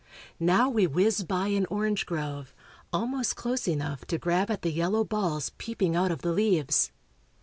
Now 0.39 0.67
we 0.67 0.87
whiz 0.87 1.23
by 1.23 1.49
an 1.49 1.67
orange 1.69 2.07
grove, 2.07 2.55
almost 2.91 3.35
close 3.35 3.67
enough 3.67 4.03
to 4.07 4.17
grab 4.17 4.49
at 4.49 4.63
the 4.63 4.71
yellow 4.71 5.03
balls 5.03 5.51
peeping 5.59 5.95
out 5.95 6.09
of 6.09 6.23
the 6.23 6.31
leaves. 6.31 6.91